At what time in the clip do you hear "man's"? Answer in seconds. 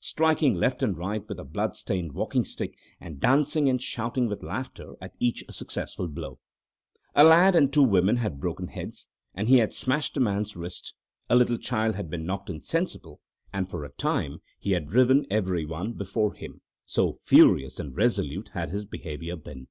10.20-10.56